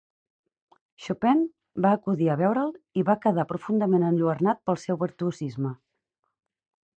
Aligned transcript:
Chopin 1.07 1.43
va 1.85 1.91
acudir 1.97 2.29
a 2.35 2.37
veure'l 2.39 2.71
i 3.01 3.03
va 3.11 3.17
quedar 3.27 3.45
profundament 3.53 4.07
enlluernat 4.09 4.63
pel 4.71 4.81
seu 4.87 4.99
virtuosisme. 5.05 5.77